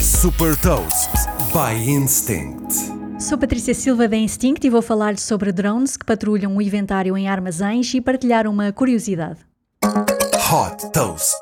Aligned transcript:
Super 0.00 0.56
Toast 0.56 1.10
by 1.52 1.88
Instinct. 1.88 2.74
Sou 3.20 3.38
Patrícia 3.38 3.72
Silva 3.72 4.08
da 4.08 4.16
Instinct 4.16 4.66
e 4.66 4.70
vou 4.70 4.82
falar 4.82 5.16
sobre 5.16 5.52
drones 5.52 5.96
que 5.96 6.04
patrulham 6.04 6.56
o 6.56 6.60
inventário 6.60 7.16
em 7.16 7.28
armazéns 7.28 7.94
e 7.94 8.00
partilhar 8.00 8.48
uma 8.48 8.72
curiosidade. 8.72 9.38
Hot 9.84 10.90
Toast. 10.92 11.38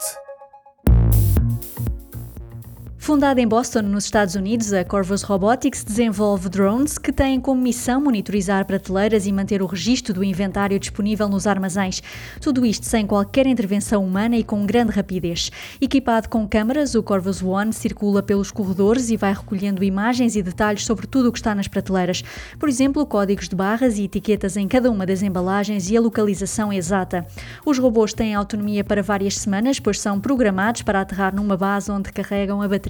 Fundada 3.02 3.40
em 3.40 3.48
Boston, 3.48 3.80
nos 3.80 4.04
Estados 4.04 4.34
Unidos, 4.34 4.74
a 4.74 4.84
Corvus 4.84 5.22
Robotics 5.22 5.82
desenvolve 5.82 6.50
drones 6.50 6.98
que 6.98 7.10
têm 7.10 7.40
como 7.40 7.62
missão 7.62 7.98
monitorizar 7.98 8.66
prateleiras 8.66 9.26
e 9.26 9.32
manter 9.32 9.62
o 9.62 9.66
registro 9.66 10.12
do 10.12 10.22
inventário 10.22 10.78
disponível 10.78 11.26
nos 11.26 11.46
armazéns. 11.46 12.02
Tudo 12.42 12.64
isto 12.64 12.84
sem 12.84 13.06
qualquer 13.06 13.46
intervenção 13.46 14.04
humana 14.04 14.36
e 14.36 14.44
com 14.44 14.66
grande 14.66 14.92
rapidez. 14.92 15.50
Equipado 15.80 16.28
com 16.28 16.46
câmaras, 16.46 16.94
o 16.94 17.02
Corvus 17.02 17.42
One 17.42 17.72
circula 17.72 18.22
pelos 18.22 18.50
corredores 18.50 19.08
e 19.08 19.16
vai 19.16 19.32
recolhendo 19.32 19.82
imagens 19.82 20.36
e 20.36 20.42
detalhes 20.42 20.84
sobre 20.84 21.06
tudo 21.06 21.30
o 21.30 21.32
que 21.32 21.38
está 21.38 21.54
nas 21.54 21.68
prateleiras. 21.68 22.22
Por 22.58 22.68
exemplo, 22.68 23.06
códigos 23.06 23.48
de 23.48 23.56
barras 23.56 23.96
e 23.96 24.04
etiquetas 24.04 24.58
em 24.58 24.68
cada 24.68 24.90
uma 24.90 25.06
das 25.06 25.22
embalagens 25.22 25.88
e 25.88 25.96
a 25.96 26.00
localização 26.02 26.70
exata. 26.70 27.26
Os 27.64 27.78
robôs 27.78 28.12
têm 28.12 28.34
autonomia 28.34 28.84
para 28.84 29.02
várias 29.02 29.38
semanas, 29.38 29.80
pois 29.80 29.98
são 29.98 30.20
programados 30.20 30.82
para 30.82 31.00
aterrar 31.00 31.34
numa 31.34 31.56
base 31.56 31.90
onde 31.90 32.12
carregam 32.12 32.60
a 32.60 32.68
bateria. 32.68 32.89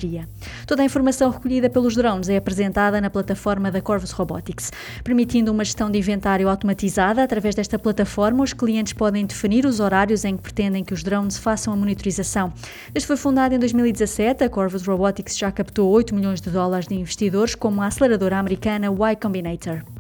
Toda 0.67 0.83
a 0.83 0.85
informação 0.85 1.31
recolhida 1.31 1.69
pelos 1.69 1.95
drones 1.95 2.29
é 2.29 2.37
apresentada 2.37 3.01
na 3.01 3.11
plataforma 3.11 3.71
da 3.71 3.81
Corvus 3.81 4.11
Robotics, 4.11 4.71
permitindo 5.03 5.53
uma 5.53 5.65
gestão 5.65 5.91
de 5.91 5.99
inventário 5.99 6.49
automatizada. 6.49 7.23
Através 7.23 7.55
desta 7.55 7.79
plataforma, 7.79 8.43
os 8.43 8.53
clientes 8.53 8.93
podem 8.93 9.27
definir 9.27 9.67
os 9.67 9.81
horários 9.81 10.25
em 10.25 10.37
que 10.37 10.43
pretendem 10.43 10.85
que 10.85 10.95
os 10.95 11.03
drones 11.03 11.37
façam 11.37 11.73
a 11.73 11.77
monitorização. 11.77 12.53
Desde 12.93 13.07
foi 13.07 13.17
fundada 13.17 13.55
em 13.55 13.59
2017, 13.59 14.45
a 14.45 14.49
Corvus 14.49 14.87
Robotics 14.87 15.37
já 15.37 15.51
captou 15.51 15.91
8 15.91 16.15
milhões 16.15 16.41
de 16.41 16.51
dólares 16.51 16.87
de 16.87 16.95
investidores, 16.95 17.55
como 17.55 17.83
a 17.83 17.87
aceleradora 17.87 18.39
americana 18.39 18.87
Y 18.87 19.17
Combinator. 19.17 20.00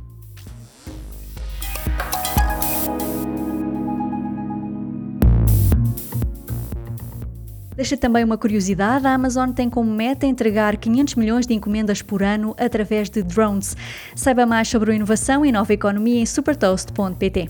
Deixa 7.80 7.96
também 7.96 8.22
uma 8.22 8.36
curiosidade: 8.36 9.06
a 9.06 9.14
Amazon 9.14 9.52
tem 9.52 9.70
como 9.70 9.90
meta 9.90 10.26
entregar 10.26 10.76
500 10.76 11.14
milhões 11.14 11.46
de 11.46 11.54
encomendas 11.54 12.02
por 12.02 12.22
ano 12.22 12.54
através 12.58 13.08
de 13.08 13.22
drones. 13.22 13.74
Saiba 14.14 14.44
mais 14.44 14.68
sobre 14.68 14.94
inovação 14.94 15.46
e 15.46 15.50
nova 15.50 15.72
economia 15.72 16.20
em 16.20 16.26
supertoast.pt. 16.26 17.48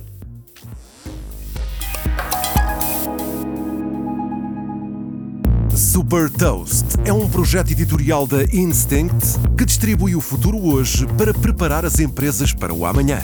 Super 5.74 6.30
Toast 6.30 6.86
é 7.04 7.12
um 7.12 7.28
projeto 7.28 7.72
editorial 7.72 8.24
da 8.24 8.44
Instinct 8.52 9.36
que 9.58 9.64
distribui 9.64 10.14
o 10.14 10.20
futuro 10.20 10.64
hoje 10.64 11.08
para 11.18 11.34
preparar 11.34 11.84
as 11.84 11.98
empresas 11.98 12.54
para 12.54 12.72
o 12.72 12.86
amanhã. 12.86 13.20